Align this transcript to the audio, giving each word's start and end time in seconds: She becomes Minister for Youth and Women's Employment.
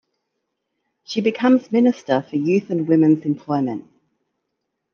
She 1.03 1.21
becomes 1.21 1.71
Minister 1.71 2.23
for 2.27 2.35
Youth 2.35 2.71
and 2.71 2.87
Women's 2.87 3.23
Employment. 3.23 3.85